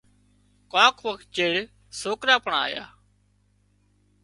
ڪانڪ 0.71 0.95
وکت 1.07 1.27
چيڙ 1.35 1.53
سوڪرا 1.99 2.35
پڻ 2.45 2.53
آيا 2.65 2.83